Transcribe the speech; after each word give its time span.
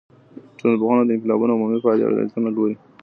ټولنپوه 0.57 1.03
د 1.07 1.09
انقلابونو 1.15 1.53
عمومي 1.55 1.79
پايلي 1.85 2.03
او 2.05 2.13
علتونه 2.21 2.49
ګوري. 2.57 2.75